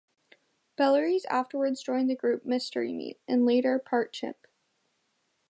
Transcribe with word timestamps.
Bellaries 0.77 1.25
afterwards 1.25 1.83
joined 1.83 2.09
the 2.09 2.15
group 2.15 2.43
Mystery 2.43 2.91
Meat, 2.91 3.19
and 3.27 3.45
later 3.45 3.77
Part 3.77 4.11
Chimp. 4.13 4.47